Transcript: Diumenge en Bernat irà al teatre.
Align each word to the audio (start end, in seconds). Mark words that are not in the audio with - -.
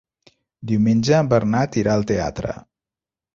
Diumenge 0.71 1.13
en 1.23 1.29
Bernat 1.33 1.77
irà 1.83 1.93
al 1.99 2.07
teatre. 2.13 2.57